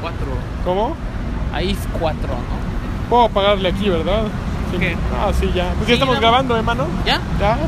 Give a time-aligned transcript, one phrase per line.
[0.00, 0.18] 4.
[0.64, 0.96] ¿Cómo?
[1.52, 3.08] A If 4, ¿no?
[3.08, 4.24] Puedo pagarle aquí, ¿verdad?
[4.72, 4.78] Sí.
[4.78, 4.96] ¿Qué?
[5.20, 5.64] Ah, sí, ya.
[5.74, 6.20] Pues Sí, ya estamos ya.
[6.20, 6.86] grabando, hermano.
[7.04, 7.20] ¿Ya?
[7.40, 7.58] Ya.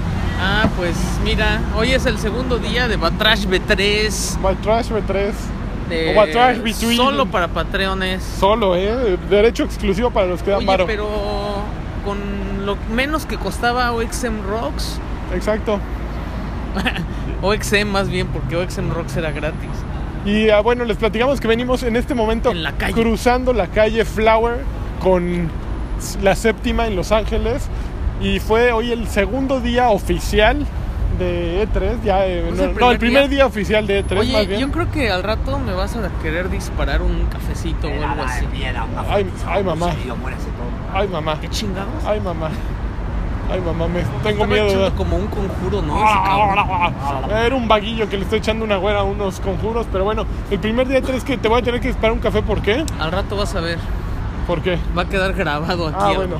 [0.41, 4.41] Ah, pues mira, hoy es el segundo día de Batrash B3.
[4.41, 5.33] Batrash B3.
[5.89, 6.97] De O Batrash Between.
[6.97, 8.23] Solo para Patreones.
[8.39, 9.19] Solo, ¿eh?
[9.29, 10.87] Derecho exclusivo para los que dan Oye, varo.
[10.87, 11.09] pero
[12.05, 12.19] con
[12.67, 14.99] lo menos que costaba OXM Rocks,
[15.35, 15.79] Exacto.
[17.43, 19.71] OXM más bien, porque OXM Rocks era gratis.
[20.25, 22.93] Y ah, bueno, les platicamos que venimos en este momento En la calle.
[22.93, 24.59] cruzando la calle Flower
[25.01, 25.51] con
[26.23, 27.69] la séptima en Los Ángeles.
[28.21, 30.65] Y fue hoy el segundo día oficial
[31.19, 32.03] de E3.
[32.05, 33.29] Ya, eh, ¿No no, el no, primer el primer día?
[33.39, 34.61] día oficial de E3, más Oye, bien.
[34.61, 38.47] yo creo que al rato me vas a querer disparar un cafecito o algo así.
[39.09, 39.91] Ay, ay, mamá.
[40.95, 41.41] Ay, mamá.
[41.41, 42.05] ¿Qué chingados?
[42.07, 42.51] Ay, mamá.
[43.53, 44.93] Ay, mamá, me tengo Estaba miedo.
[44.97, 46.01] como un conjuro, ¿no?
[47.37, 50.59] Era un vaguillo que le estoy echando una güera a unos conjuros, pero bueno, el
[50.59, 52.85] primer día tres que te voy a tener que disparar un café, ¿por qué?
[52.99, 53.79] Al rato vas a ver.
[54.47, 54.79] ¿Por qué?
[54.97, 55.97] Va a quedar grabado aquí.
[56.01, 56.37] Ah, bueno.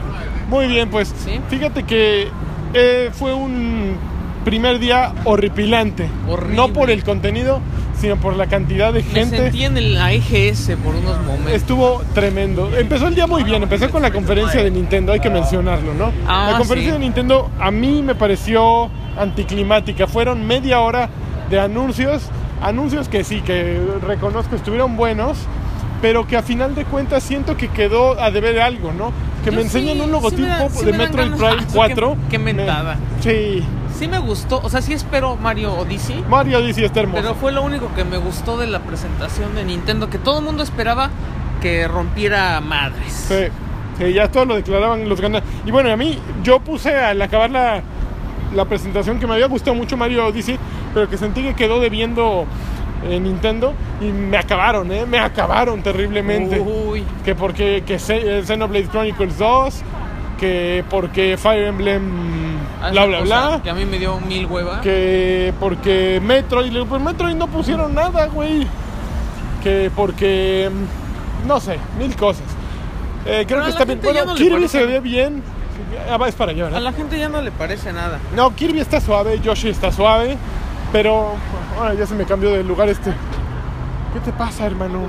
[0.49, 1.39] Muy bien, pues ¿Sí?
[1.49, 2.29] fíjate que
[2.75, 3.97] eh, fue un
[4.45, 6.09] primer día horripilante.
[6.29, 6.57] Horrible.
[6.57, 7.61] No por el contenido,
[8.03, 9.37] sino por la cantidad de Me gente.
[9.37, 11.53] sentí en el AEGS por unos momentos.
[11.53, 12.69] Estuvo tremendo.
[12.77, 13.63] Empezó el día muy bien.
[13.63, 16.11] Empezó con la conferencia de Nintendo, hay que mencionarlo, ¿no?
[16.27, 16.99] Ah, la conferencia sí.
[16.99, 20.09] de Nintendo a mí me pareció anticlimática.
[20.09, 21.09] Fueron media hora
[21.49, 22.25] de anuncios.
[22.61, 25.39] Anuncios que sí, que reconozco estuvieron buenos,
[26.01, 29.13] pero que a final de cuentas siento que quedó a deber algo, ¿no?
[29.45, 31.33] Que Yo me enseñan sí, un sí logotipo me da- de me Metroid.
[31.33, 32.17] Prime Qué- 4.
[32.31, 32.97] qué Me- mentada.
[33.21, 33.63] Sí.
[33.99, 37.23] Sí me gustó, o sea, sí espero Mario Odyssey, Mario Odyssey está hermoso.
[37.23, 40.45] pero fue lo único que me gustó de la presentación de Nintendo, que todo el
[40.45, 41.11] mundo esperaba
[41.61, 43.13] que rompiera madres.
[43.29, 43.45] Sí,
[43.99, 45.43] sí, ya todos lo declaraban los ganas.
[45.65, 47.83] Y bueno, a mí, yo puse al acabar la,
[48.55, 50.59] la presentación que me había gustado mucho Mario Odyssey,
[50.95, 52.45] pero que sentí que quedó debiendo
[53.09, 55.07] en Nintendo y me acabaron, ¿eh?
[55.07, 56.59] Me acabaron terriblemente.
[56.61, 59.83] Uy, Que porque que Xe- eh, Xenoblade Chronicles 2,
[60.41, 62.03] que porque Fire Emblem,
[62.91, 63.63] bla, esa bla, cosa bla.
[63.63, 64.81] Que a mí me dio mil hueva.
[64.81, 68.67] Que porque Metroid, le digo, pues Metroid no pusieron nada, güey.
[69.63, 72.45] Que porque, mm, no sé, mil cosas.
[73.25, 74.01] Eh, creo Pero que está bien.
[74.03, 75.43] Bueno, no Kirby se ve bien.
[76.11, 78.19] Ah, es para allá, A la gente ya no le parece nada.
[78.35, 80.37] No, Kirby está suave, Yoshi está suave.
[80.93, 81.35] Pero,
[81.79, 83.13] ahora ya se me cambió de lugar este.
[84.13, 85.01] ¿Qué te pasa, hermano?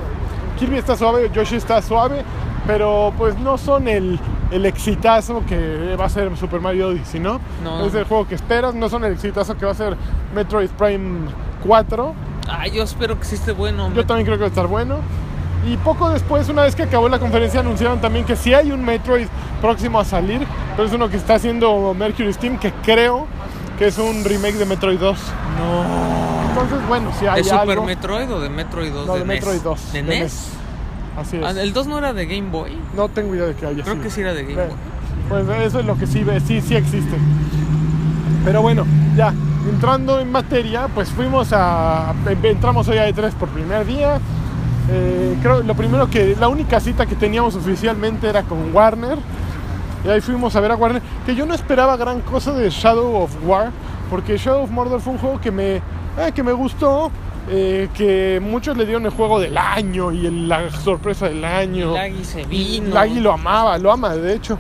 [0.58, 2.24] Kirby está suave, Yoshi está suave.
[2.66, 4.20] Pero pues no son el,
[4.54, 7.40] el exitazo que va a ser Super Mario Odyssey, ¿no?
[7.64, 7.86] No.
[7.86, 9.98] Es el juego que esperas, no son el exitazo que va a ser
[10.36, 11.28] Metroid Prime
[11.66, 12.14] 4.
[12.48, 13.92] Ay, yo espero que sí esté bueno.
[13.94, 14.98] Yo también creo que va a estar bueno.
[15.66, 18.84] Y poco después, una vez que acabó la conferencia, anunciaron también que sí hay un
[18.84, 19.28] Metroid
[19.62, 23.26] próximo a salir, pero es uno que está haciendo Mercury Steam, que creo
[23.80, 25.18] que es un remake de Metroid 2.
[25.58, 26.50] No.
[26.50, 27.86] Entonces, bueno, sí hay ¿De Super algo.
[27.86, 29.08] Metroid o de Metroid 2?
[29.08, 29.28] No, de, NES?
[29.28, 29.94] Metroid 2.
[29.94, 30.20] ¿De de NES?
[30.22, 30.63] NES.
[31.18, 31.44] Así es.
[31.44, 32.72] Ah, ¿El 2 no era de Game Boy?
[32.96, 34.04] No tengo idea de que haya Creo sido.
[34.04, 34.76] que sí era de Game Boy.
[35.30, 37.18] Pues eso es lo que sí ve, sí, sí existe.
[38.44, 38.86] Pero bueno,
[39.16, 39.34] ya,
[39.70, 42.14] entrando en materia, pues fuimos a.
[42.44, 44.20] Entramos hoy a E3 por primer día.
[44.92, 46.36] Eh, creo lo primero que.
[46.40, 49.18] La única cita que teníamos oficialmente era con Warner.
[50.04, 51.02] Y ahí fuimos a ver a Warner.
[51.26, 53.72] Que yo no esperaba gran cosa de Shadow of War.
[54.10, 55.82] Porque Shadow of Mordor fue un juego que me, eh,
[56.36, 57.10] que me gustó.
[57.50, 61.94] Eh, que muchos le dieron el juego del año y el- la sorpresa del año.
[61.94, 62.94] Laggy se vino.
[62.94, 64.58] Laggy lo amaba, lo ama de hecho.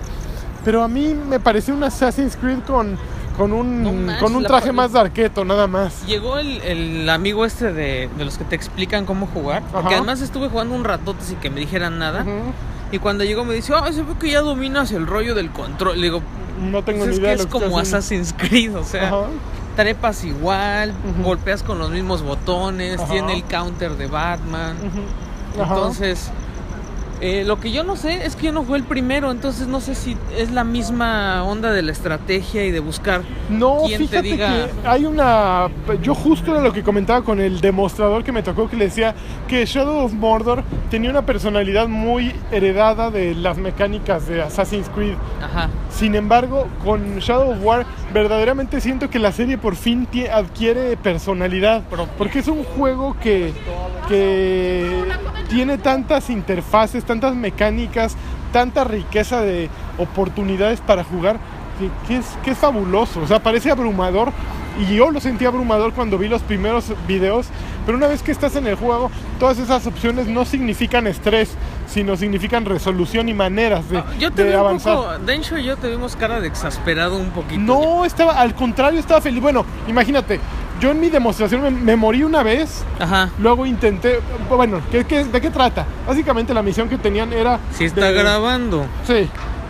[0.65, 2.97] Pero a mí me pareció un Assassin's Creed con,
[3.37, 6.05] con un, No manches, con un la traje pa- más darketo, nada más.
[6.07, 9.61] Llegó el, el amigo este de, de los que te explican cómo jugar.
[9.71, 9.97] Porque Ajá.
[9.97, 12.21] además estuve jugando un ratote sin que me dijeran nada.
[12.23, 12.53] Ujú.
[12.91, 15.97] Y cuando llegó me dice, ah, se ve que ya dominas el rollo del control.
[15.97, 16.21] Le digo,
[16.61, 17.79] No tengo pues ni es idea que de es lo que como.
[17.79, 19.21] Assassin's Creed, o sea, Ajá.
[19.75, 23.11] Trepas igual, golpeas con los mismos botones, Ajá.
[23.11, 24.77] tiene el counter de Batman.
[25.57, 26.31] Entonces,
[27.21, 29.79] eh, lo que yo no sé es que yo no jugué el primero, entonces no
[29.81, 34.07] sé si es la misma onda de la estrategia y de buscar No, quién te
[34.07, 35.69] fíjate diga- que hay una.
[36.01, 39.15] Yo justo era lo que comentaba con el demostrador que me tocó que le decía
[39.47, 45.15] que Shadow of Mordor tenía una personalidad muy heredada de las mecánicas de Assassin's Creed.
[45.41, 45.69] Ajá.
[45.89, 51.83] Sin embargo, con Shadow of War verdaderamente siento que la serie por fin adquiere personalidad.
[52.17, 53.53] Porque es un juego que,
[54.07, 55.03] que
[55.53, 58.15] tiene tantas interfaces, tantas mecánicas,
[58.51, 61.37] tanta riqueza de oportunidades para jugar,
[61.79, 63.21] que, que es, que es fabuloso.
[63.21, 64.31] O sea, parece abrumador.
[64.79, 67.45] Y yo lo sentí abrumador cuando vi los primeros videos.
[67.85, 71.51] Pero una vez que estás en el juego, todas esas opciones no significan estrés,
[71.87, 74.95] sino significan resolución y maneras de, Ah, Yo te de vi un avanzar.
[74.95, 77.61] poco, Densho y yo te vimos cara de exasperado un poquito.
[77.61, 79.41] No, estaba, al contrario, estaba feliz.
[79.43, 80.39] Bueno, imagínate,
[80.83, 82.83] yo en mi demostración me, me morí una vez.
[82.99, 83.29] Ajá.
[83.39, 84.19] Luego intenté.
[84.49, 85.85] Bueno, ¿qué, qué- de qué trata?
[86.05, 87.57] Básicamente la misión que tenían era.
[87.71, 88.85] Sí está de- grabando.
[89.07, 89.29] Sí, ahí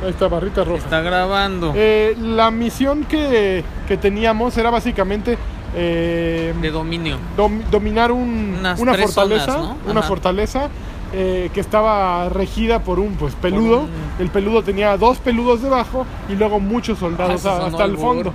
[0.10, 0.80] está, barrita roja.
[0.80, 1.71] Está grabando.
[1.75, 5.38] Eh, la misión que, que teníamos era básicamente.
[5.75, 7.18] eh, De dominio.
[7.38, 10.69] dom- dominar un- una fortaleza, una fortaleza
[11.13, 13.81] eh, que estaba regida por un pues peludo.
[13.81, 13.89] un-
[14.19, 17.86] El peludo tenía dos peludos debajo y luego muchos Ah, soldados eso a- sonó hasta
[17.86, 18.33] el fondo.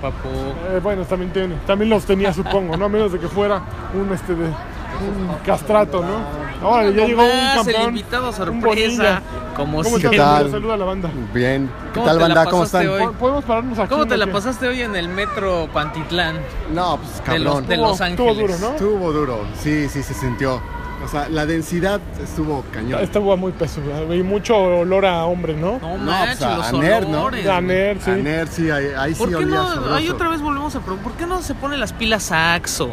[0.71, 3.63] Eh, bueno, también tiene, también los tenía supongo, no a menos de que fuera
[3.95, 6.67] un este de un castrato, ¿no?
[6.69, 9.23] Ahora ya llegó un campeón, invitado sorpresa.
[9.55, 10.19] Como ¿Cómo siempre.
[10.19, 10.41] estás?
[10.43, 10.51] tal?
[10.53, 11.11] Saluda a la banda.
[11.35, 11.69] Bien.
[11.93, 12.45] ¿Qué ¿Cómo tal, banda?
[12.47, 12.89] ¿Cómo están?
[12.89, 13.05] hoy?
[13.07, 13.89] Po- ¿Podemos pararnos aquí?
[13.89, 14.33] ¿Cómo te la ¿Qué?
[14.33, 16.37] pasaste hoy en el metro Pantitlán?
[16.73, 17.69] No, pues De los, cabrón.
[17.69, 18.69] de Los estuvo duro, ¿no?
[18.71, 19.41] Estuvo duro.
[19.61, 20.61] Sí, sí, se sintió.
[21.05, 23.01] O sea, la densidad estuvo cañón.
[23.01, 25.79] Estuvo muy pesuda y mucho olor a hombre, ¿no?
[25.81, 27.21] No, No, manches, pues, a- los a Nerd, ¿no?
[27.23, 27.47] olores.
[27.47, 27.67] A güey.
[27.67, 28.11] Nerd, sí.
[28.11, 29.95] A Nerd, sí, ahí, ahí sí ¿Por qué olía no?
[29.95, 31.05] Ahí otra vez volvemos a preguntar.
[31.11, 32.91] ¿Por qué no se pone las pilas Saxo?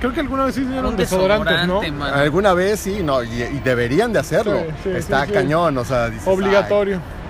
[0.00, 1.80] Creo que alguna vez sí dieron Un desodorantes, ¿no?
[2.12, 4.60] Alguna vez sí, no, y, y deberían de hacerlo.
[4.82, 5.32] Sí, sí, Está sí, sí.
[5.32, 6.96] cañón, o sea, dices, Obligatorio.
[6.96, 7.23] ay,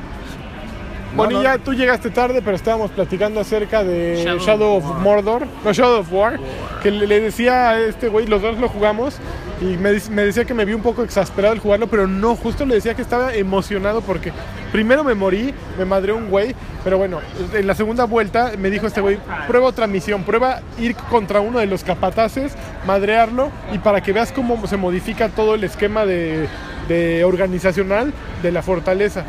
[1.14, 4.84] Bueno, no, ya tú llegaste tarde, pero estábamos platicando acerca de Shadow Shadow, of.
[5.00, 6.40] Mordor, no Shadow of War,
[6.82, 9.18] que le, le decía a este güey, los dos lo jugamos,
[9.60, 12.74] y me decía que me vi un poco exasperado al jugarlo, pero no, justo le
[12.74, 14.32] decía que estaba emocionado porque
[14.72, 17.20] primero me morí, me madré un güey, pero bueno,
[17.52, 21.60] en la segunda vuelta me dijo este güey, prueba otra misión, prueba ir contra uno
[21.60, 22.54] de los capataces,
[22.86, 26.48] madrearlo, y para que veas cómo se modifica todo el esquema de,
[26.88, 28.12] de organizacional
[28.42, 29.24] de la fortaleza.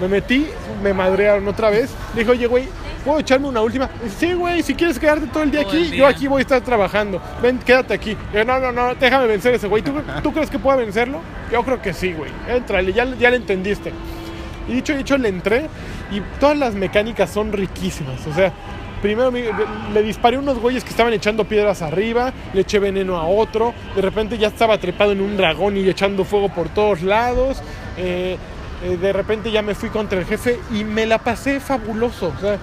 [0.00, 0.46] Me metí,
[0.82, 1.90] me madrearon otra vez.
[2.14, 2.68] Le dije, oye, güey,
[3.04, 3.88] ¿puedo echarme una última?
[4.18, 6.42] Sí, güey, si quieres quedarte todo el día Todo aquí, el yo aquí voy a
[6.42, 7.20] estar trabajando.
[7.42, 8.16] Ven, quédate aquí.
[8.34, 9.82] No, no, no, déjame vencer ese güey.
[9.82, 11.20] ¿Tú, tú crees que pueda vencerlo?
[11.50, 12.30] Yo creo que sí, güey.
[12.48, 13.92] Entrale, ya, ya le entendiste.
[14.68, 15.68] Y dicho y hecho, le entré
[16.10, 18.26] y todas las mecánicas son riquísimas.
[18.26, 18.52] O sea,
[19.00, 19.44] primero me-
[19.94, 23.72] le disparé a unos güeyes que estaban echando piedras arriba, le eché veneno a otro,
[23.94, 27.62] de repente ya estaba trepado en un dragón y echando fuego por todos lados.
[27.96, 28.36] eh,
[28.82, 32.32] eh, de repente ya me fui contra el jefe y me la pasé fabuloso.
[32.36, 32.58] O sea,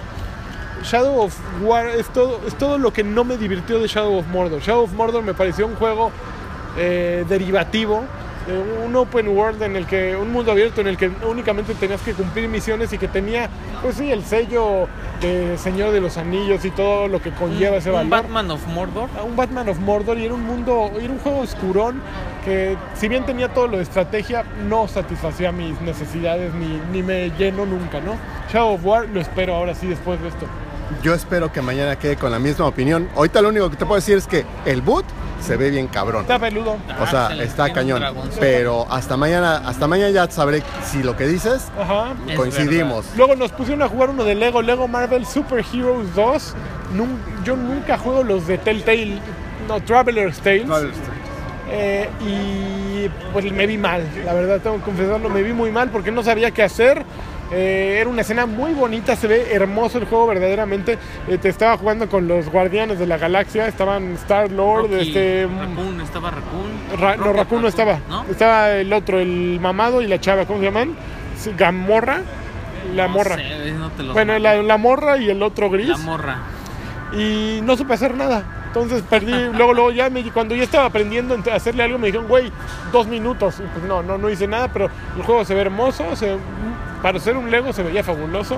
[0.82, 4.26] Shadow of War es todo, es todo lo que no me divirtió de Shadow of
[4.28, 4.60] Mordor.
[4.60, 6.12] Shadow of Mordor me pareció un juego
[6.76, 8.04] eh, derivativo,
[8.46, 12.02] eh, un open world en el que, un mundo abierto en el que únicamente tenías
[12.02, 13.48] que cumplir misiones y que tenía,
[13.82, 14.86] pues sí, el sello
[15.20, 18.10] de Señor de los Anillos y todo lo que conlleva ese un valor.
[18.10, 19.08] Batman of Mordor.
[19.18, 22.02] A un Batman of Mordor y era un mundo, era un juego oscurón
[22.44, 27.30] que si bien tenía todo lo de estrategia, no satisfacía mis necesidades ni, ni me
[27.38, 28.16] lleno nunca, ¿no?
[28.52, 30.46] Shadow of War lo espero ahora sí después de esto.
[31.02, 33.08] Yo espero que mañana quede con la misma opinión.
[33.16, 35.04] Ahorita lo único que te puedo decir es que el boot
[35.40, 36.22] se ve bien cabrón.
[36.22, 36.76] Está peludo.
[37.00, 38.02] O sea, Ah, está cañón.
[38.38, 42.12] Pero hasta mañana, hasta mañana ya sabré si lo que dices Ajá.
[42.36, 43.06] Coincidimos.
[43.16, 46.54] Luego nos pusieron a jugar uno de Lego, Lego Marvel Super Heroes 2.
[46.94, 49.18] Nun- yo nunca juego los de Telltale,
[49.66, 50.66] no, Traveler's Tales.
[51.70, 55.88] Eh, y pues me vi mal, la verdad tengo que confesarlo, me vi muy mal
[55.90, 57.02] porque no sabía qué hacer.
[57.52, 60.98] Eh, era una escena muy bonita, se ve hermoso el juego verdaderamente.
[61.28, 65.46] Eh, te estaba jugando con los guardianes de la galaxia, estaban Star Lord, Rocky, este,
[65.46, 67.00] Raccoon, estaba Raccoon.
[67.00, 67.98] Ra- no, Raccoon no estaba.
[68.08, 68.24] ¿no?
[68.30, 70.96] Estaba el otro, el mamado y la chava, ¿cómo se llaman?
[71.56, 72.22] Gamorra,
[72.94, 73.36] la No morra.
[73.36, 75.88] sé, no te Bueno, la, la morra y el otro gris.
[75.88, 76.38] La morra.
[77.12, 78.42] y no supe hacer nada.
[78.74, 82.26] Entonces perdí, luego, luego ya me, cuando ya estaba aprendiendo a hacerle algo me dijeron,
[82.26, 82.50] güey,
[82.92, 83.60] dos minutos.
[83.60, 86.36] Y pues no, no, no hice nada, pero el juego se ve hermoso, se-
[87.00, 88.56] para ser un Lego se veía fabuloso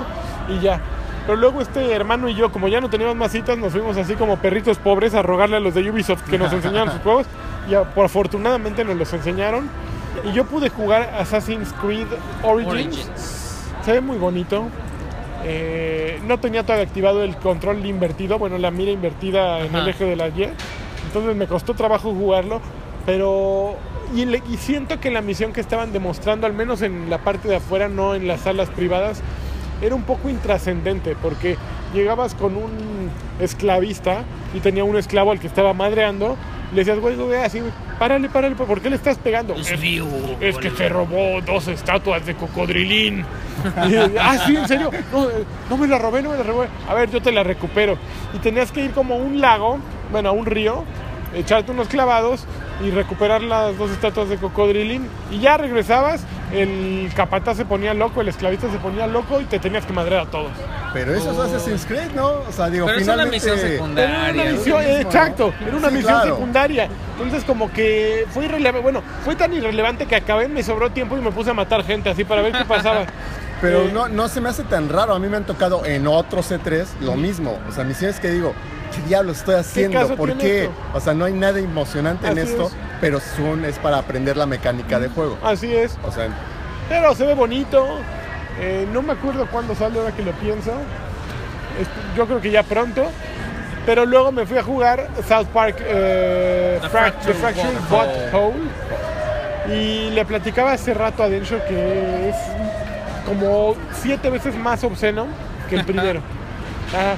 [0.48, 0.80] y ya.
[1.26, 4.14] Pero luego este hermano y yo, como ya no teníamos más citas, nos fuimos así
[4.14, 7.26] como perritos pobres a rogarle a los de Ubisoft que nos enseñaran sus juegos.
[7.68, 9.68] Y por afortunadamente nos los enseñaron.
[10.24, 12.06] Y yo pude jugar Assassin's Creed
[12.42, 12.72] Origins.
[12.72, 13.62] Origins.
[13.84, 14.68] Se ve muy bonito.
[15.48, 20.04] Eh, no tenía todavía activado el control invertido, bueno, la mira invertida en el eje
[20.04, 20.48] de la Y.
[21.06, 22.60] Entonces me costó trabajo jugarlo,
[23.04, 23.76] pero.
[24.14, 27.48] Y, le- y siento que la misión que estaban demostrando, al menos en la parte
[27.48, 29.20] de afuera, no en las salas privadas,
[29.82, 31.56] era un poco intrascendente, porque
[31.94, 33.10] llegabas con un
[33.40, 34.24] esclavista
[34.54, 36.36] y tenía un esclavo al que estaba madreando.
[36.76, 37.62] Le decías, güey, güey, así,
[37.98, 39.54] párale, párale, ¿por qué le estás pegando?
[39.54, 40.36] Es vivo.
[40.42, 43.24] Es que se robó dos estatuas de cocodrilín.
[43.88, 44.90] Y, ah, sí, en serio.
[45.10, 46.68] No, eh, no me la robé, no me la robé.
[46.86, 47.96] A ver, yo te la recupero.
[48.34, 49.78] Y tenías que ir como a un lago,
[50.12, 50.84] bueno, a un río,
[51.34, 52.44] echarte unos clavados
[52.84, 55.08] y recuperar las dos estatuas de cocodrilín.
[55.30, 59.58] Y ya regresabas, el capataz se ponía loco, el esclavista se ponía loco y te
[59.58, 60.50] tenías que madrear a todos.
[60.92, 62.26] Pero eso es Assassin's Creed, ¿no?
[62.48, 63.36] O sea, digo, Pero es una finalmente.
[63.36, 64.42] misión Pero era secundaria.
[64.42, 65.66] una misión, mismo, exacto, ¿no?
[65.68, 66.34] era una Sí, misión claro.
[66.34, 66.88] secundaria.
[67.16, 71.20] Entonces como que fue irrelevante, bueno, fue tan irrelevante que acabé, me sobró tiempo y
[71.20, 73.04] me puse a matar gente así para ver qué pasaba.
[73.60, 75.14] Pero Eh, no, no se me hace tan raro.
[75.14, 77.58] A mí me han tocado en otros C3 lo mismo.
[77.68, 78.52] O sea, misiones que digo,
[78.94, 79.98] ¿qué diablos estoy haciendo?
[80.00, 80.64] caso ¿Por qué?
[80.64, 80.74] esto?
[80.94, 82.72] O sea, no hay nada emocionante en Así esto, es.
[83.00, 85.36] pero es para aprender la mecánica de juego.
[85.42, 85.96] Así es.
[86.04, 86.28] O sea,
[86.88, 87.86] Pero se ve bonito.
[88.60, 90.72] Eh, no me acuerdo cuándo sale ahora que lo pienso.
[92.16, 93.04] Yo creo que ya pronto.
[93.84, 98.52] Pero luego me fui a jugar South Park eh, The Frac- Fractured The Fractured Butthole.
[98.52, 99.76] Butthole.
[99.76, 102.36] Y le platicaba hace rato a Densho que es
[103.26, 105.26] como siete veces más obsceno
[105.68, 106.20] que el primero.
[106.92, 107.14] Ajá.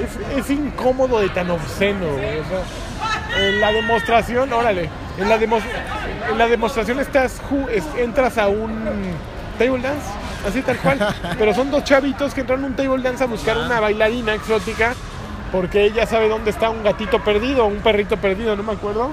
[0.00, 5.38] Es, es incómodo de tan obsceno, güey, o sea, en la demostración, órale, en la,
[5.38, 5.58] demo-
[6.30, 7.40] en la demostración estás,
[7.98, 8.72] entras a un
[9.58, 10.06] table dance,
[10.48, 10.98] así tal cual,
[11.38, 14.94] pero son dos chavitos que entran a un table dance a buscar una bailarina exótica
[15.50, 19.10] porque ella sabe dónde está un gatito perdido, un perrito perdido, no me acuerdo.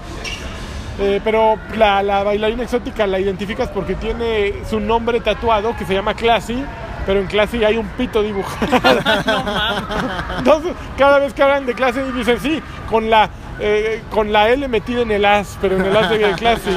[1.01, 5.93] Eh, pero la, la bailarina exótica la identificas porque tiene su nombre tatuado que se
[5.93, 6.63] llama Classy,
[7.05, 8.77] pero en Classy hay un pito dibujado.
[10.37, 13.29] Entonces, cada vez que hablan de clase dicen sí, con la,
[13.59, 16.71] eh, con la L metida en el as, pero en el as de clase.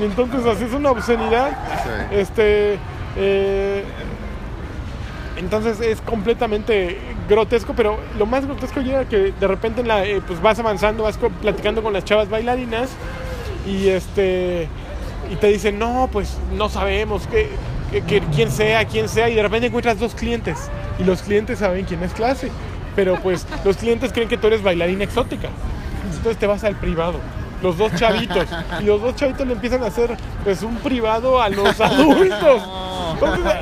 [0.00, 1.50] Y entonces así es una obscenidad.
[1.50, 2.16] Sí.
[2.16, 2.78] Este,
[3.16, 3.84] eh,
[5.36, 10.22] entonces es completamente grotesco, pero lo más grotesco llega que de repente en la, eh,
[10.26, 12.90] pues vas avanzando, vas platicando con las chavas bailarinas
[13.66, 14.68] y este
[15.30, 17.48] y te dicen no, pues no sabemos qué,
[18.00, 20.58] qué- quién sea, quién sea y de repente encuentras dos clientes
[20.98, 22.50] y los clientes saben quién es clase,
[22.96, 25.48] pero pues los clientes creen que tú eres bailarina exótica,
[26.06, 27.18] entonces te vas al privado.
[27.62, 28.46] Los dos chavitos.
[28.80, 32.60] Y los dos chavitos le empiezan a hacer pues un privado a los adultos.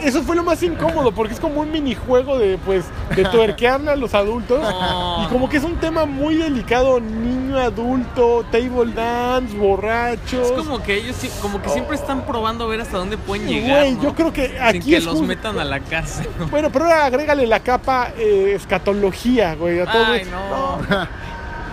[0.03, 3.97] Eso fue lo más incómodo, porque es como un minijuego de pues de tuerquearle a
[3.97, 4.61] los adultos.
[4.81, 5.25] No.
[5.25, 10.51] Y como que es un tema muy delicado, niño adulto, table dance, borrachos.
[10.51, 13.81] Es como que ellos como que siempre están probando a ver hasta dónde pueden llegar.
[13.81, 14.03] Güey, ¿no?
[14.03, 16.29] yo creo que aquí Sin que es los metan a la cárcel.
[16.51, 20.05] Bueno, pero ahora agrégale la capa eh, escatología, güey, a todo.
[20.07, 20.79] Ay, no.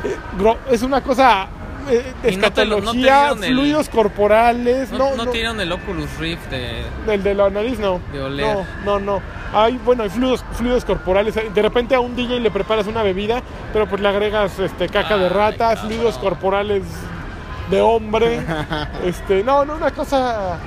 [0.04, 1.48] Eh, gro- es una cosa
[1.90, 5.72] eh, Y no no escatología, dieron el- fluidos corporales, No, no, no no, tiraron el
[5.72, 6.84] Oculus Rift de...
[7.06, 8.00] del de la nariz no.
[8.12, 8.46] De oler.
[8.46, 9.22] No, no, no.
[9.54, 11.34] Hay, bueno, hay fluidos, fluidos corporales.
[11.36, 13.42] De repente a un DJ le preparas una bebida,
[13.72, 16.84] pero pues le agregas este caca de rata, fluidos corporales
[17.72, 18.42] de hombre.
[19.06, 20.58] este, no, no, una cosa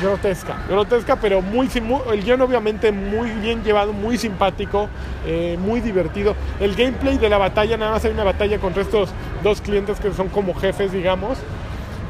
[0.00, 4.88] grotesca, grotesca, pero muy, muy- el guion obviamente muy bien llevado, muy simpático,
[5.26, 6.34] eh, muy divertido.
[6.60, 9.10] El gameplay de la batalla, nada más hay una batalla contra estos
[9.42, 11.38] dos clientes que son como jefes, digamos.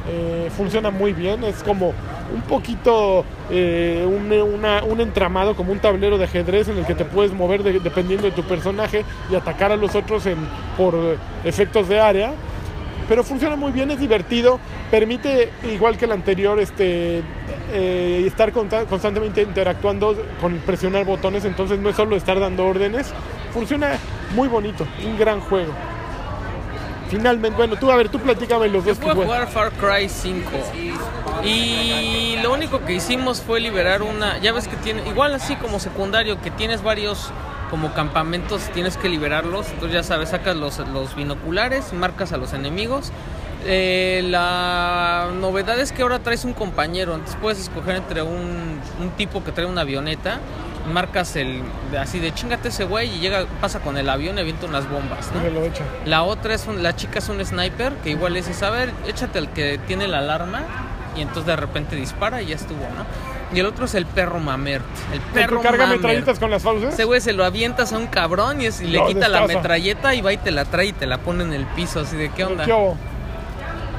[0.08, 1.92] Eh, funciona muy bien, es como
[2.34, 4.32] un poquito eh, un,
[4.90, 8.26] un entramado, como un tablero de ajedrez en el que te puedes mover de- dependiendo
[8.26, 10.38] de tu personaje y atacar a los otros en,
[10.76, 10.94] por
[11.44, 12.32] efectos de área.
[13.10, 17.24] Pero funciona muy bien, es divertido, permite, igual que el anterior, este,
[17.72, 23.12] eh, estar constantemente interactuando con presionar botones, entonces no es solo estar dando órdenes,
[23.52, 23.98] funciona
[24.32, 25.72] muy bonito, un gran juego.
[27.08, 30.08] Finalmente, bueno, tú a ver, tú platícame los Yo dos fui a jugar Far Cry
[30.08, 30.48] 5
[31.42, 35.80] y lo único que hicimos fue liberar una, ya ves que tiene, igual así como
[35.80, 37.32] secundario, que tienes varios
[37.70, 42.52] como campamentos, tienes que liberarlos, entonces ya sabes, sacas los, los binoculares, marcas a los
[42.52, 43.12] enemigos.
[43.66, 49.10] Eh, la novedad es que ahora traes un compañero, entonces puedes escoger entre un, un
[49.16, 50.38] tipo que trae una avioneta,
[50.92, 51.60] marcas el
[52.00, 55.30] así de chingate ese güey y llega, pasa con el avión y avienta unas bombas,
[55.34, 55.42] ¿no?
[55.42, 55.84] Me lo echa.
[56.06, 58.90] La otra es un- la chica es un sniper que igual le dices, a ver,
[59.06, 60.62] échate al que tiene la alarma
[61.16, 63.04] y entonces de repente dispara y ya estuvo, ¿no?
[63.52, 64.84] Y el otro es el perro mamert.
[65.12, 66.00] El ¿El que perro carga mamert.
[66.02, 66.94] metralletas con las fauces?
[66.94, 70.14] Ese güey se lo avientas a un cabrón y, es- y le quita la metralleta
[70.14, 72.30] y va y te la trae y te la pone en el piso, así de
[72.30, 72.64] qué onda.
[72.64, 72.96] ¿Qué hubo?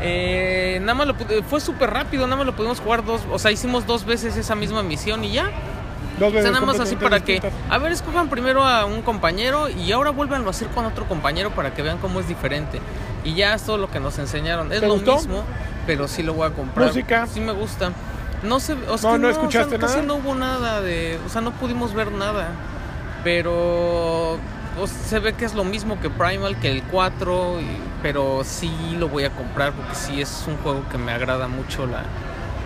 [0.03, 1.15] Eh, nada más lo
[1.47, 4.55] fue súper rápido, nada más lo pudimos jugar dos, o sea, hicimos dos veces esa
[4.55, 5.51] misma misión y ya.
[6.19, 9.01] Dos O veces sea, nada más así para que, a ver, escojan primero a un
[9.01, 12.79] compañero y ahora vuélvanlo a hacer con otro compañero para que vean cómo es diferente.
[13.23, 14.71] Y ya es todo lo que nos enseñaron.
[14.71, 15.15] Es ¿Te lo gustó?
[15.17, 15.43] mismo,
[15.85, 16.87] pero sí lo voy a comprar.
[16.87, 17.27] ¿Música?
[17.27, 17.91] Sí me gusta.
[18.43, 20.07] No sé, o sea, No, que ¿no o sea, escuchaste casi nada?
[20.07, 22.49] no hubo nada de, o sea, no pudimos ver nada.
[23.23, 24.39] Pero
[25.07, 27.65] se ve que es lo mismo que Primal, que el 4, y-
[28.01, 31.85] pero sí lo voy a comprar porque sí es un juego que me agrada mucho
[31.85, 32.03] la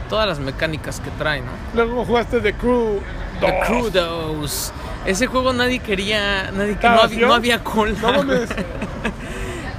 [0.10, 1.48] todas las mecánicas que trae, ¿no?
[1.74, 3.00] Luego jugaste The Crew.
[3.42, 3.66] The 2.
[3.68, 4.74] Crudos.
[5.06, 7.94] Ese juego nadie quería, nadie que ¿Ah, no, había, no había cola.
[8.02, 8.24] No.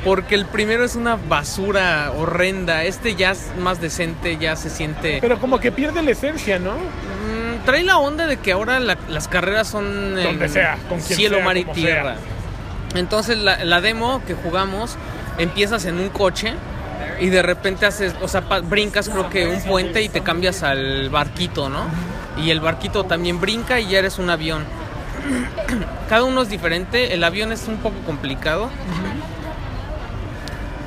[0.07, 2.85] Porque el primero es una basura horrenda.
[2.85, 5.19] Este ya es más decente, ya se siente.
[5.21, 6.73] Pero como que pierde la esencia, ¿no?
[6.77, 11.01] Mm, trae la onda de que ahora la- las carreras son en Donde sea, con
[11.01, 12.15] quien cielo, sea, mar y tierra.
[12.95, 14.97] Entonces la, la demo que jugamos
[15.39, 16.55] empiezas en un coche
[17.21, 21.11] y de repente haces, o sea, brincas creo que un puente y te cambias al
[21.11, 21.81] barquito, ¿no?
[22.41, 24.65] Y el barquito también brinca y ya eres un avión.
[26.09, 28.71] Cada uno es diferente, el avión es un poco complicado.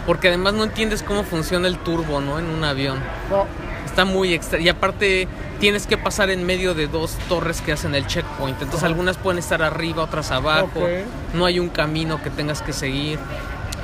[0.06, 2.40] Porque además no entiendes cómo funciona el turbo, ¿no?
[2.40, 3.00] En un avión.
[3.30, 3.46] No.
[3.86, 4.60] Está muy extra.
[4.60, 5.28] Y aparte
[5.60, 8.56] tienes que pasar en medio de dos torres que hacen el checkpoint.
[8.56, 8.88] Entonces Ajá.
[8.88, 10.88] algunas pueden estar arriba, otras abajo.
[11.34, 13.20] No hay un camino que tengas que seguir.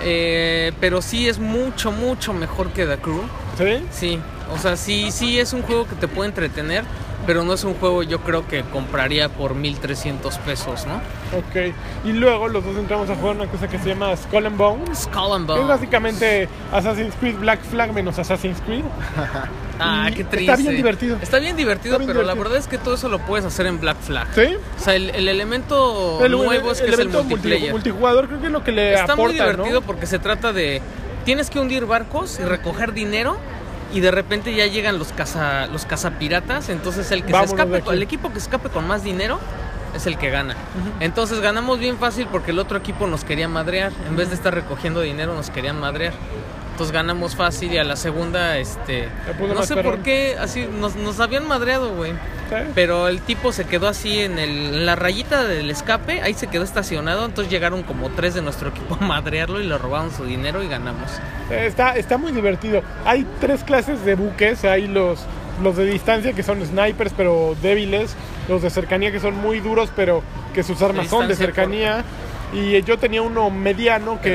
[0.03, 3.21] Eh, pero sí es mucho, mucho mejor que The Crew.
[3.57, 3.85] ¿Sí?
[3.91, 4.19] Sí,
[4.53, 6.83] o sea, sí, sí es un juego que te puede entretener,
[7.25, 10.95] pero no es un juego yo creo que compraría por 1300 pesos, ¿no?
[11.37, 11.73] Ok.
[12.05, 14.99] Y luego los dos entramos a jugar una cosa que se llama Skull and Bones.
[14.99, 18.83] Skull and que Es básicamente Assassin's Creed Black Flag menos Assassin's Creed.
[19.77, 20.55] Ah, y qué está triste.
[20.55, 21.17] bien divertido.
[21.21, 22.43] Está bien divertido, Está bien pero la divertido.
[22.45, 24.25] verdad es que todo eso lo puedes hacer en Black Flag.
[24.33, 24.55] ¿Sí?
[24.79, 27.71] O sea, el, el elemento nuevo es que es el multiplayer.
[27.73, 29.85] multijugador creo que es lo que le Está aporta, muy divertido ¿no?
[29.85, 30.81] porque se trata de
[31.25, 33.35] tienes que hundir barcos y recoger dinero
[33.95, 37.93] y de repente ya llegan los caza los cazapiratas, entonces el que Vámonos se escape
[37.95, 39.39] el equipo que escape con más dinero
[39.95, 40.53] es el que gana.
[40.99, 44.53] Entonces ganamos bien fácil porque el otro equipo nos quería madrear, en vez de estar
[44.53, 46.11] recogiendo dinero nos querían madrear.
[46.71, 49.07] Entonces ganamos fácil y a la segunda este
[49.39, 49.93] no sé perrón.
[49.93, 52.11] por qué así nos, nos habían madreado, güey.
[52.73, 56.47] Pero el tipo se quedó así en, el, en la rayita del escape, ahí se
[56.47, 60.25] quedó estacionado, entonces llegaron como tres de nuestro equipo a madrearlo y le robaron su
[60.25, 61.09] dinero y ganamos.
[61.49, 62.81] Eh, Está, está muy divertido.
[63.05, 64.63] Hay tres clases de buques.
[64.65, 65.19] Hay los,
[65.61, 68.15] los de distancia que son snipers pero débiles.
[68.47, 72.03] Los de cercanía que son muy duros pero que sus armas son de cercanía.
[72.53, 74.29] Y eh, yo tenía uno mediano que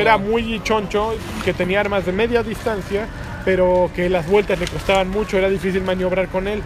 [0.00, 1.14] era muy choncho,
[1.44, 3.06] que tenía armas de media distancia,
[3.44, 6.62] pero que las vueltas le costaban mucho, era difícil maniobrar con él.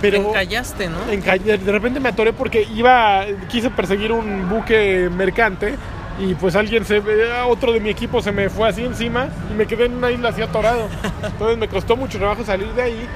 [0.00, 0.98] Pero encallaste, ¿no?
[1.06, 5.74] de repente me atoré porque iba, quise perseguir un buque mercante
[6.18, 7.02] y pues alguien se,
[7.46, 10.30] otro de mi equipo se me fue así encima y me quedé en una isla
[10.30, 10.88] así atorado.
[11.24, 13.06] Entonces me costó mucho trabajo salir de ahí,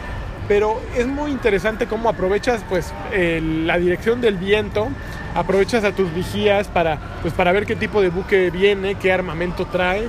[0.48, 4.88] pero es muy interesante cómo aprovechas pues el- la dirección del viento,
[5.34, 9.66] aprovechas a tus vigías para pues para ver qué tipo de buque viene, qué armamento
[9.66, 10.08] trae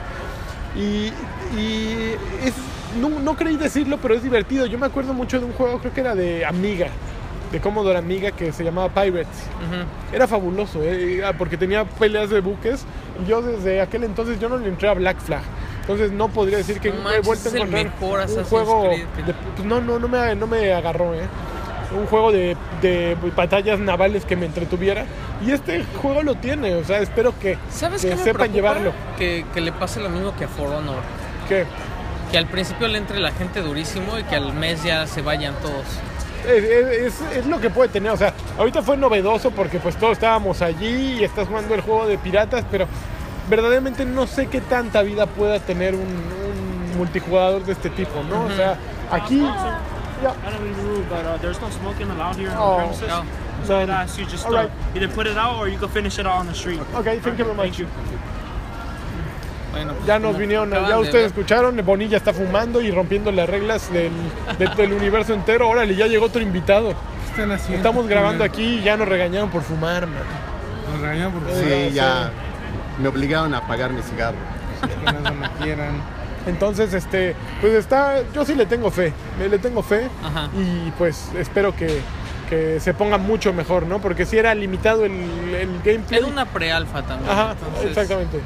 [0.77, 1.11] y,
[1.57, 2.11] y
[2.43, 2.53] es,
[2.95, 4.65] no, no creí decirlo, pero es divertido.
[4.65, 6.87] Yo me acuerdo mucho de un juego, creo que era de Amiga,
[7.51, 9.27] de Commodore Amiga, que se llamaba Pirates.
[10.11, 11.21] Era fabuloso, ¿eh?
[11.37, 12.85] Porque tenía peleas de buques.
[13.23, 15.41] Y yo desde aquel entonces yo no le entré a Black Flag.
[15.81, 18.83] Entonces no podría decir que No he vuelto a encontrar mejor un juego.
[18.89, 19.05] De-
[19.55, 21.27] pues no, no, no me, no me agarró, ¿eh?
[21.95, 25.05] Un juego de, de batallas navales que me entretuviera.
[25.45, 28.91] Y este juego lo tiene, o sea, espero que, ¿Sabes que qué sepan llevarlo.
[29.17, 30.97] Que, que le pase lo mismo que a For Honor.
[31.47, 31.65] Que
[32.31, 35.53] Que al principio le entre la gente durísimo y que al mes ya se vayan
[35.61, 35.85] todos.
[36.47, 40.13] es, es- es lo que puede tener, o sea, ahorita fue novedoso porque pues todos
[40.13, 42.87] estábamos allí y estás jugando el juego de piratas, pero
[43.49, 48.45] verdaderamente no sé qué tanta vida pueda tener un, un multijugador de este tipo, ¿no?
[48.45, 48.77] O sea,
[49.11, 49.39] aquí...
[49.41, 49.41] I
[50.23, 52.77] don't but uh, there's no smoking allowed here on Oh.
[52.77, 53.07] the premises.
[53.07, 53.23] No.
[53.65, 54.71] So I'd ask you just All uh, right.
[54.95, 56.79] either put it out or you can finish it out on the street.
[56.95, 57.77] ok, thank you very much.
[57.77, 57.87] Thank you.
[59.75, 63.47] Bueno, pues, Ya nos vinieron, ya de ustedes escucharon, Bonilla está fumando y rompiendo las
[63.49, 64.11] reglas del,
[64.57, 65.67] de- del universo entero.
[65.67, 66.93] Órale, ya llegó otro invitado.
[67.29, 67.77] están haciendo?
[67.77, 70.19] Estamos grabando aquí y ya nos regañaron por fumar, man.
[70.91, 71.89] Nos regañaron porque Sí.
[71.89, 72.31] Sí, ya
[73.01, 74.37] me obligaron a pagar mi cigarro.
[74.81, 76.01] que no se lo quieran.
[76.47, 80.47] Entonces, este, pues está, yo sí le tengo fe, me le tengo fe Ajá.
[80.55, 82.01] y pues espero que,
[82.49, 83.99] que se ponga mucho mejor, ¿no?
[83.99, 86.19] Porque si era limitado el, el gameplay.
[86.19, 87.31] Era una pre-alfa también.
[87.31, 88.39] Ajá, entonces- exactamente.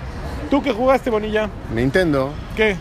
[0.49, 1.49] ¿Tú qué jugaste, Bonilla?
[1.73, 2.75] Nintendo, ¿Qué?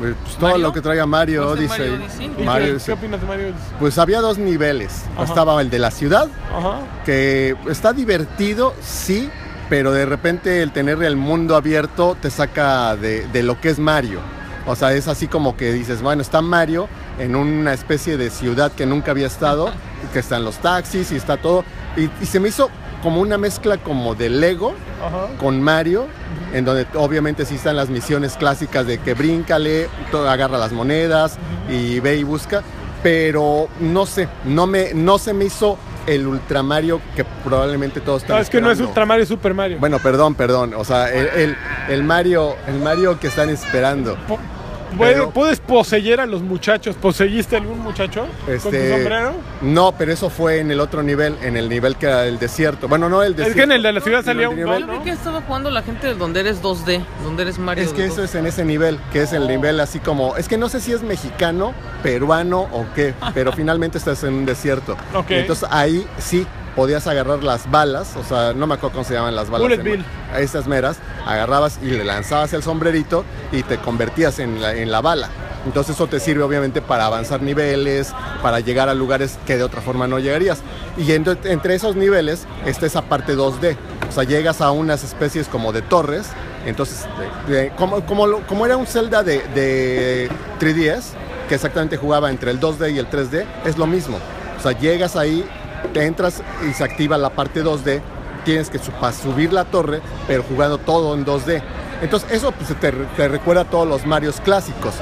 [0.00, 0.66] pues, todo ¿Mario?
[0.66, 1.68] lo que traía Mario ¿No Odyssey.
[1.68, 2.26] Mario Odyssey?
[2.38, 2.86] ¿Y Mario qué, Odyssey.
[2.86, 3.74] ¿Qué opinas de Mario Odyssey?
[3.80, 5.04] Pues había dos niveles.
[5.14, 5.24] Ajá.
[5.24, 6.80] Estaba el de la ciudad, Ajá.
[7.04, 9.28] que está divertido, sí,
[9.68, 13.78] pero de repente el tener el mundo abierto te saca de, de lo que es
[13.78, 14.20] Mario.
[14.66, 18.70] O sea, es así como que dices, bueno, está Mario en una especie de ciudad
[18.72, 19.70] que nunca había estado,
[20.12, 21.64] que están los taxis y está todo.
[21.96, 22.68] Y, y se me hizo
[23.02, 25.28] como una mezcla como de Lego Ajá.
[25.38, 26.06] con Mario,
[26.52, 31.38] en donde obviamente sí están las misiones clásicas de que bríncale, to- agarra las monedas
[31.70, 32.62] y ve y busca,
[33.02, 38.22] pero no sé, no me no se me hizo el Ultra Mario que probablemente todos
[38.22, 38.80] están No, es que no es.
[38.80, 39.76] Ultra Mario, es Super Mario.
[39.78, 41.56] Bueno, perdón, perdón, o sea, el, el-
[41.90, 44.16] el Mario, el Mario que están esperando.
[44.26, 44.57] Po- ¿Puedes,
[44.96, 46.96] pero- puedes poseer a los muchachos?
[46.96, 49.34] ¿Poseíste algún muchacho con tu Este, sombrero?
[49.62, 52.88] No, pero eso fue en el otro nivel, en el nivel que era el desierto.
[52.88, 53.50] Bueno, no el desierto.
[53.50, 55.04] Es que en el de la ciudad salía un nivel- Yo vi ¿no?
[55.04, 57.84] que estaba jugando la gente donde eres 2D, donde eres Mario.
[57.84, 58.24] Es que eso 2D.
[58.24, 60.92] es en ese nivel, que es el nivel así como, es que no sé si
[60.92, 61.72] es mexicano,
[62.02, 64.96] peruano o qué, pero finalmente estás en un desierto.
[65.14, 65.30] Ok.
[65.30, 66.46] Entonces ahí sí
[66.78, 69.66] podías agarrar las balas, o sea, no me acuerdo cómo se llaman las balas.
[69.68, 70.04] Bullet bill.
[70.38, 75.00] Esas meras, agarrabas y le lanzabas el sombrerito y te convertías en la, en la
[75.00, 75.28] bala.
[75.66, 78.12] Entonces eso te sirve obviamente para avanzar niveles,
[78.42, 80.60] para llegar a lugares que de otra forma no llegarías.
[80.96, 83.76] Y ent- entre esos niveles está esa parte 2D.
[84.08, 86.28] O sea, llegas a unas especies como de torres.
[86.64, 87.06] Entonces,
[87.48, 91.06] de- de- como, como, lo- como era un Zelda de, de 3DS,
[91.48, 94.18] que exactamente jugaba entre el 2D y el 3D, es lo mismo.
[94.58, 95.44] O sea, llegas ahí,
[95.92, 98.00] te entras y se activa la parte 2D,
[98.44, 101.62] tienes que subir la torre, pero jugando todo en 2D.
[102.02, 104.94] Entonces, eso pues, te, te recuerda a todos los Marios clásicos.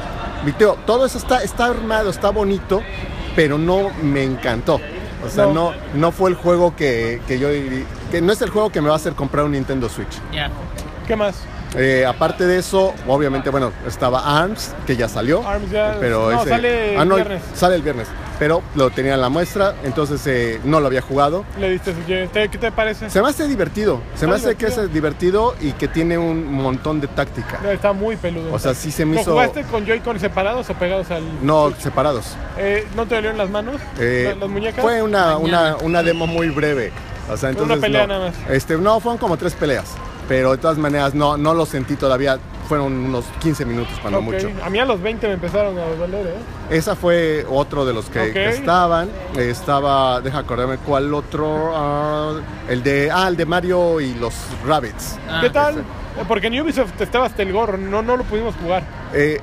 [0.45, 2.83] Mi tío, todo eso está, está armado, está bonito,
[3.35, 4.81] pero no me encantó.
[5.25, 5.53] O sea, No.
[5.53, 7.49] no, no fue el juego que, que yo
[8.11, 10.21] que no es el juego que me va a hacer comprar un Nintendo Switch.
[10.33, 10.51] Ya.
[11.07, 11.35] ¿Qué más?
[11.77, 15.47] Eh, aparte de eso, obviamente, bueno, estaba ARMS, que ya salió.
[15.47, 17.43] ARMS ya- pero no, ese- sale ah, el no, viernes.
[17.55, 18.09] Sale el viernes.
[18.39, 21.45] Pero lo tenía en la muestra, entonces eh, no lo había jugado.
[21.59, 23.09] Le diste su ¿Te- ¿Qué te parece?
[23.09, 24.01] Se me hace divertido.
[24.15, 27.59] Se me hace que es divertido y que tiene un montón de táctica.
[27.63, 28.53] No, Está muy peludo.
[28.53, 29.31] O sea, sí se me ¿Lo hizo.
[29.33, 31.23] jugaste con Joy-Con separados o pegados al.?
[31.43, 32.37] No, separados.
[32.59, 33.77] Eh, ¿No te dolieron las manos?
[33.99, 34.83] Eh, ¿Las, muñecas?
[34.85, 36.93] Fue una, una, una demo muy breve.
[37.31, 37.81] O sea, Una entonces.
[37.81, 38.19] pelea no.
[38.19, 38.51] nada más.
[38.51, 39.87] Este, no, fueron como tres peleas.
[40.29, 42.39] Pero de todas maneras, no, no lo sentí todavía.
[42.69, 44.51] Fueron unos 15 minutos cuando mucho.
[44.63, 46.35] A mí a los 20 me empezaron a doler, ¿eh?
[46.71, 49.09] Esa fue otro de los que, estaban.
[49.37, 51.73] Estaba, deja acordarme cuál otro.
[51.75, 52.35] ah,
[52.69, 54.35] el de, ah, el de Mario y los
[54.67, 55.17] Rabbits.
[55.29, 55.75] Ah, ¿Qué tal?
[55.75, 55.81] ese.
[55.81, 58.83] Eh, Porque en Ubisoft estaba hasta el gorro, no, no lo pudimos jugar.
[59.13, 59.41] Eh,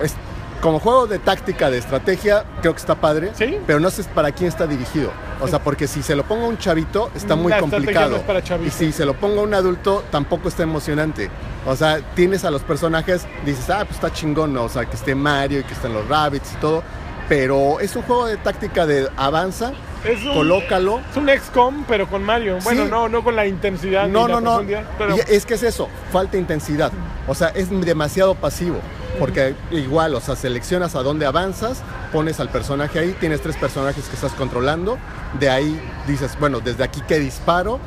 [0.00, 0.16] es-
[0.64, 3.32] como juego de táctica, de estrategia, creo que está padre.
[3.34, 3.58] ¿Sí?
[3.66, 5.10] Pero no sé para quién está dirigido.
[5.42, 8.12] O sea, porque si se lo pongo a un chavito, está muy La complicado.
[8.12, 11.28] no es para y si se lo pongo a un adulto, tampoco está emocionante.
[11.66, 14.64] O sea, tienes a los personajes, dices, ah, pues está chingón, ¿no?
[14.64, 16.82] O sea, que esté Mario y que estén los Rabbits y todo.
[17.28, 19.74] Pero es un juego de táctica de avanza,
[20.04, 21.00] Es un, colócalo.
[21.10, 22.58] es un XCOM, pero con Mario.
[22.62, 22.90] Bueno, Sí.
[22.90, 24.68] no, no con la intensidad No, ni la no, no.
[24.98, 26.92] Pero es que es eso, falta intensidad.
[27.26, 28.76] O sea, es demasiado pasivo.
[29.18, 34.04] Porque igual, o sea, seleccionas a dónde avanzas, pones al personaje ahí, tienes tres personajes
[34.08, 34.98] que estás controlando.
[35.38, 37.78] De ahí dices, bueno, desde aquí que disparo,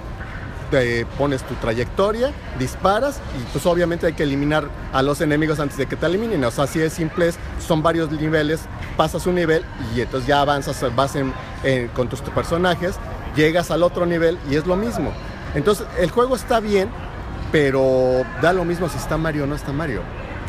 [0.72, 5.78] te pones tu trayectoria, disparas y pues obviamente hay que eliminar a los enemigos antes
[5.78, 6.44] de que te eliminen.
[6.44, 7.32] O sea, así es simple,
[7.66, 8.62] son varios niveles,
[8.98, 9.64] pasas un nivel
[9.96, 11.34] y entonces ya avanzas, vas en-
[11.64, 12.96] en- con tus personajes,
[13.36, 15.14] llegas al otro nivel y es lo mismo.
[15.56, 16.90] Entonces el juego está bien,
[17.52, 20.02] pero da lo mismo si está Mario o no está Mario.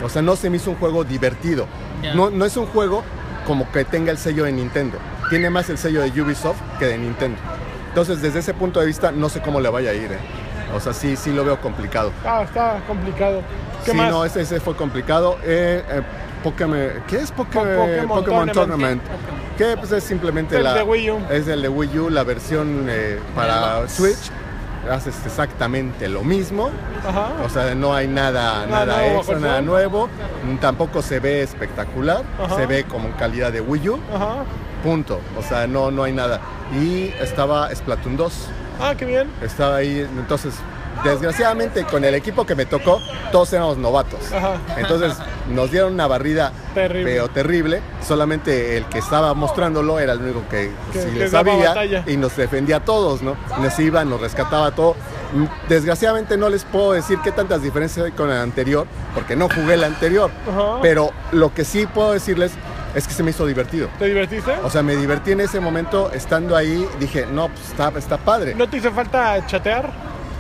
[0.03, 1.67] O sea, no se me hizo un juego divertido.
[2.15, 3.03] No, no es un juego
[3.47, 4.99] como que tenga el sello de Nintendo.
[5.31, 7.39] Tiene más el sello de Ubisoft que de Nintendo.
[7.89, 10.13] Entonces, desde ese punto de vista, no sé cómo le vaya a ir.
[10.13, 10.19] ¿eh?
[10.75, 12.13] O sea, sí, sí lo veo complicado.
[12.25, 13.43] Ah, está complicado.
[13.85, 14.11] ¿Qué sí, más?
[14.11, 15.37] no, ese, ese fue complicado.
[15.43, 16.03] Eh, eh,
[16.39, 19.03] Pokémon, ¿Qué es Pokémon, Pokémon Pokémon Tournament.
[19.03, 19.03] Tournament?
[19.57, 20.75] Que pues, es simplemente El la.
[20.75, 21.19] de Wii U.
[21.31, 23.89] Es el de Wii U, la versión eh, para.
[23.89, 24.31] Switch.
[24.89, 26.71] Haces exactamente lo mismo.
[27.07, 27.33] Ajá.
[27.45, 30.09] O sea, no hay nada, Nada nada, nuevo extra, nada nuevo.
[30.61, 32.23] Tampoco se ve espectacular.
[32.43, 32.57] Ajá.
[32.57, 34.01] Se ve como en calidad de Wii U.
[34.15, 34.45] Ajá.
[34.83, 35.21] Punto.
[35.37, 36.41] O sea, no, no hay nada.
[36.81, 38.49] Y estaba Splatoon 2.
[38.81, 39.29] Ah, qué bien.
[39.43, 40.09] Estaba ahí.
[40.17, 40.55] Entonces,
[41.05, 43.01] desgraciadamente, con el equipo que me tocó,
[43.33, 44.21] todos éramos novatos.
[44.33, 44.55] Ajá.
[44.77, 45.15] Entonces,
[45.49, 47.05] nos dieron una barrida Terrible.
[47.13, 47.81] pero terrible.
[48.07, 51.75] Solamente el que estaba mostrándolo era el único que, Que- sí que le sabía
[52.07, 53.37] y nos defendía a todos, ¿no?
[53.61, 54.95] Nos iba, nos rescataba todo.
[55.33, 59.49] Mm, Desgraciadamente no les puedo decir qué tantas diferencias hay con el anterior, porque no
[59.49, 60.31] jugué el anterior.
[60.51, 60.79] Ajá.
[60.83, 62.53] Pero lo que sí puedo decirles
[62.95, 63.89] es que se me hizo divertido.
[63.99, 64.53] ¿Te divertiste?
[64.65, 66.89] O sea, me divertí en ese momento estando ahí.
[66.99, 68.55] Dije, no, pues está, está padre.
[68.55, 69.91] ¿No te hizo falta chatear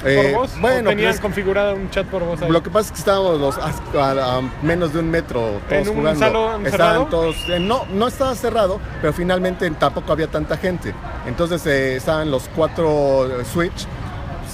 [0.04, 0.60] Eh, por voz?
[0.60, 2.50] bueno, ¿O tenías pues- configurado un chat por voz ahí?
[2.50, 5.82] Lo que pasa es que estábamos los, a, a- a menos de un metro todos
[5.82, 6.20] ¿En un jugando.
[6.20, 6.66] salón?
[6.66, 10.94] Estaban todos, eh, no, no estaba cerrado, pero finalmente tampoco había tanta gente.
[11.26, 13.86] Entonces eh, estaban los cuatro eh, Switch,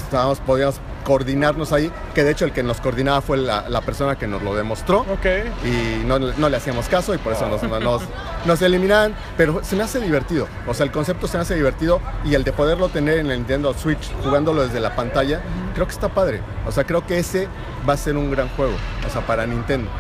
[0.05, 4.17] estábamos, podíamos coordinarnos ahí, que de hecho el que nos coordinaba fue la, la persona
[4.17, 5.01] que nos lo demostró.
[5.01, 5.27] Ok.
[5.65, 8.03] Y no, no le hacíamos caso y por eso nos, nos,
[8.45, 9.15] nos eliminaban.
[9.37, 10.49] Pero se me hace divertido.
[10.67, 13.39] O sea, el concepto se me hace divertido y el de poderlo tener en el
[13.39, 15.41] Nintendo Switch jugándolo desde la pantalla,
[15.75, 16.41] creo que está padre.
[16.67, 17.49] O sea, creo que ese
[17.89, 18.75] va a ser un gran juego.
[19.07, 19.91] O sea, para Nintendo.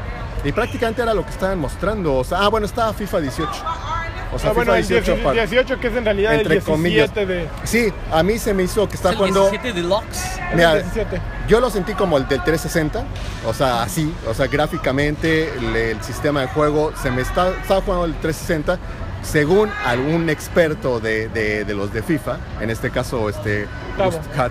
[0.44, 2.16] Y prácticamente era lo que estaban mostrando.
[2.16, 3.50] O sea, ah, bueno, estaba FIFA 18.
[4.34, 6.54] O sea, Ah, bueno, el 18 18, para- 18 que es en realidad el entre
[6.56, 7.14] 17 comillas.
[7.14, 7.48] de...
[7.64, 9.50] Sí, a mí se me hizo que Es está el jugando.
[9.50, 10.38] 17 Deluxe.
[10.50, 11.20] el Mira, 17.
[11.48, 13.04] Yo lo sentí como el del 360,
[13.46, 17.80] o sea, así, o sea, gráficamente, el, el sistema de juego, se me está, estaba
[17.82, 18.78] jugando el 360,
[19.22, 23.66] según algún experto de, de- de los de FIFA, en este caso, este,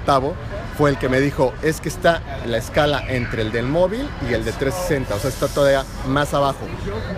[0.05, 0.35] Tabo,
[0.77, 4.33] fue el que me dijo, es que está la escala entre el del móvil y
[4.33, 6.65] el de 360, o sea, está todavía más abajo,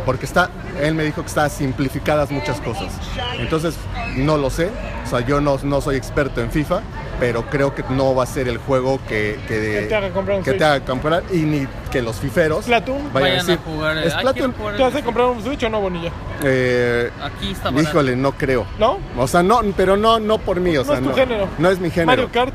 [0.05, 0.49] porque está,
[0.81, 2.91] él me dijo que está simplificadas muchas cosas.
[3.39, 3.75] Entonces,
[4.17, 4.69] no lo sé,
[5.05, 6.81] o sea, yo no, no soy experto en FIFA,
[7.19, 10.37] pero creo que no va a ser el juego que, que, Que te haga comprar
[10.37, 10.59] un que Switch.
[10.59, 13.13] te haga comprar y ni que los fiferos Splatoon.
[13.13, 13.97] vayan a Vayan a decir, jugar.
[13.97, 16.11] eh, ay, quiero jugar ¿Te vas a comprar un Switch o no, Bonilla?
[16.43, 17.81] eh, Aquí está barato.
[17.89, 18.65] híjole, no creo.
[18.77, 18.97] ¿No?
[19.17, 21.47] O sea, no, pero no, no por mí, o No sea, es tu género.
[21.57, 22.07] no es mi género.
[22.07, 22.53] Mario Kart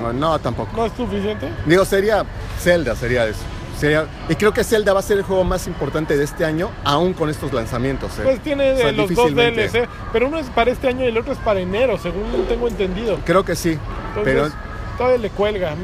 [0.00, 0.70] No, no, tampoco.
[0.76, 1.48] no es suficiente.
[1.66, 2.24] Digo, sería
[2.60, 3.40] Zelda, sería eso.
[3.78, 6.70] Sería, y creo que Zelda va a ser el juego más importante de este año,
[6.84, 8.16] aún con estos lanzamientos.
[8.18, 8.22] ¿eh?
[8.22, 9.34] Pues tiene O sea, de los dos.
[9.34, 12.68] DLC, pero uno es para este año y el otro es para enero, según tengo
[12.68, 13.18] entendido.
[13.26, 13.70] Creo que sí,
[14.16, 14.48] Entonces, pero,
[14.96, 15.74] todavía le cuelga.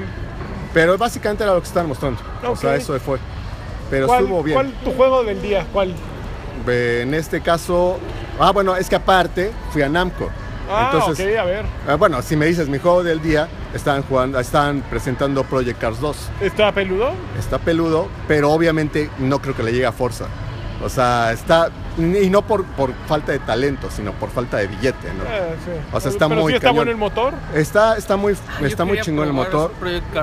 [0.73, 2.21] pero básicamente era lo que estaban mostrando.
[2.49, 3.19] O sea, eso fue.
[3.91, 4.55] Pero ¿Cuál, estuvo bien.
[4.55, 5.67] ¿Cuál tu juego del día?
[5.73, 5.93] ¿Cuál?
[6.69, 7.99] Eh, En este caso,
[8.39, 10.31] ah, bueno, es que aparte fui a Namco.
[10.71, 11.65] Ah, Entonces, a ver.
[11.89, 16.01] ah, bueno, si me dices mi juego del día, estaban jugando, estaban presentando Project Cars
[16.01, 16.17] 2.
[16.41, 17.13] ¿Está peludo?
[17.39, 20.27] Está peludo, pero obviamente no creo que le llegue a fuerza.
[20.83, 21.69] O sea, está.
[21.99, 25.25] Y no por, por falta de talento, sino por falta de billete, ¿no?
[25.25, 25.71] Eh, sí.
[25.93, 26.77] O sea, está pero muy sí está cañón.
[26.77, 27.35] bueno el motor.
[27.55, 29.73] Está, está muy, yo está muy chingón el motor.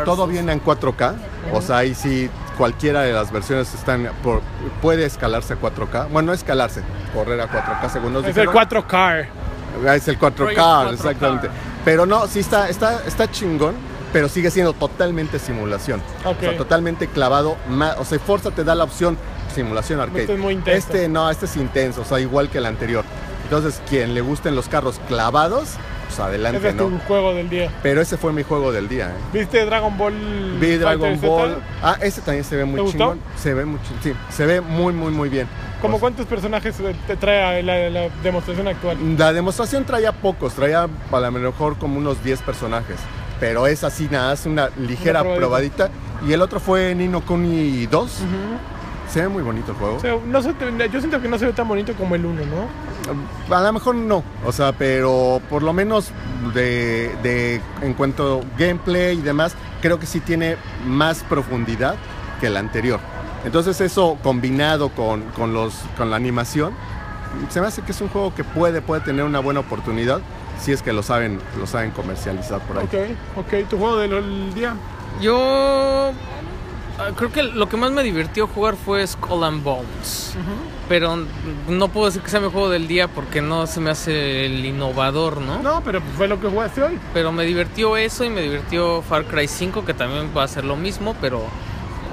[0.03, 0.29] Todo 2.
[0.31, 1.13] viene en 4K.
[1.53, 4.41] O sea, ahí sí cualquiera de las versiones están por-
[4.81, 6.07] puede escalarse a 4K.
[6.09, 6.81] Bueno, no escalarse,
[7.13, 8.25] correr a 4K segundos.
[8.25, 9.27] Es el 4 car.
[9.93, 10.93] Es el 4K, Project 4K.
[10.93, 11.49] exactamente.
[11.87, 13.73] Pero no, sí está, está, está chingón,
[14.11, 16.01] pero sigue siendo totalmente simulación.
[16.25, 17.55] O sea, totalmente clavado.
[17.97, 19.17] O sea, Forza te da la opción
[19.55, 20.23] simulación arcade.
[20.23, 20.77] Este es muy intenso.
[20.77, 23.05] Este no, este es intenso, o sea, igual que el anterior.
[23.45, 25.75] Entonces, quien le gusten los carros clavados,
[26.17, 26.87] pues adelante, Ese es ¿no?
[26.87, 27.71] tu juego del día.
[27.83, 29.21] Pero ese fue mi juego del día, ¿eh?
[29.33, 30.13] ¿Viste Dragon Ball?
[30.59, 31.27] Vi Dragon Fighter Z?
[31.27, 31.57] Ball.
[31.81, 32.97] Ah, ese también se ve muy ¿Te gustó?
[32.97, 33.19] chingón.
[33.37, 35.47] Se ve muy sí, se ve muy, muy, muy bien.
[35.81, 36.75] ¿Cómo O sea, cuántos personajes
[37.05, 38.97] te trae la, la demostración actual?
[39.17, 42.97] La demostración traía pocos, traía a lo mejor como unos 10 personajes.
[43.39, 45.89] Pero es así, nada, es una ligera Una probadita.
[46.27, 48.11] Y el otro fue Nino Kuni 2.
[49.09, 49.95] Se ve muy bonito el juego.
[49.95, 52.25] O sea, no se te- yo siento que no se ve tan bonito como el
[52.25, 53.55] 1, ¿no?
[53.55, 56.11] A lo mejor no, o sea, pero por lo menos
[56.53, 61.95] de, de- en cuanto a gameplay y demás, creo que sí tiene más profundidad
[62.41, 62.99] que el anterior.
[63.45, 66.73] Entonces eso combinado con, con los, con la animación,
[67.49, 70.19] se me hace que es un juego que puede, puede tener una buena oportunidad
[70.59, 72.85] si es que lo saben, lo saben comercializar por ahí.
[72.85, 73.69] Ok, ok.
[73.69, 74.75] ¿Tu juego del día?
[75.21, 76.11] Yo
[76.97, 80.35] ah, creo que lo que más me divirtió jugar fue Skull and Bones.
[80.89, 81.17] Pero
[81.67, 84.65] no puedo decir que sea mi juego del día porque no se me hace el
[84.65, 85.61] innovador, ¿no?
[85.61, 86.99] No, pero fue lo que jugaste hoy.
[87.13, 90.63] Pero me divirtió eso y me divirtió Far Cry 5, que también va a ser
[90.63, 91.43] lo mismo, pero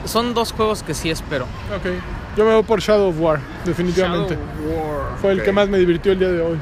[0.04, 1.44] son dos juegos que sí espero.
[1.44, 1.92] Ok.
[2.36, 4.34] Yo me voy por Shadow of War, definitivamente.
[4.34, 5.18] Shadow War.
[5.20, 6.58] Fue el que más me divirtió el día de hoy.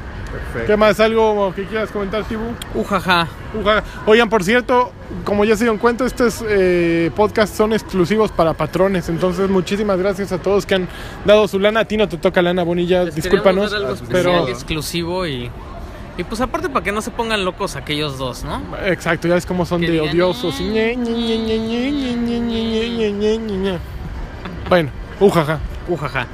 [0.65, 0.99] ¿Qué más?
[0.99, 2.43] ¿Algo que quieras comentar, Tibu?
[2.75, 3.27] Ujaja.
[3.59, 3.83] Ujaja.
[4.05, 4.91] Oigan, por cierto,
[5.23, 9.09] como ya se dieron cuenta, estos eh, podcasts son exclusivos para patrones.
[9.09, 10.87] Entonces, muchísimas gracias a todos que han
[11.25, 11.81] dado su lana.
[11.81, 13.71] A ti no te toca lana, Bonilla, Les discúlpanos.
[13.71, 15.49] Dar algo pero exclusivo y.
[16.15, 18.61] Y pues aparte para que no se pongan locos aquellos dos, ¿no?
[18.85, 20.61] Exacto, ya ves cómo son de odiosos.
[24.69, 25.59] Bueno, ujaja.
[25.87, 26.27] Ujaja.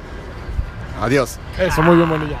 [1.00, 1.38] Adiós.
[1.58, 2.36] Eso, muy bien, Bonilla.